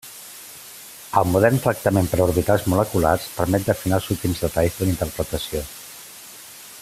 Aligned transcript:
El 1.21 1.27
modern 1.33 1.59
tractament 1.65 2.09
per 2.13 2.19
orbitals 2.25 2.65
moleculars 2.73 3.29
permet 3.37 3.69
d'afinar 3.69 4.01
els 4.03 4.11
últims 4.17 4.43
detalls 4.47 4.81
de 4.81 4.89
la 4.89 4.93
interpretació. 4.97 5.63